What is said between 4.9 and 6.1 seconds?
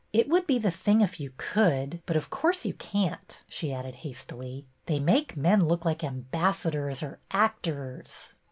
make men look like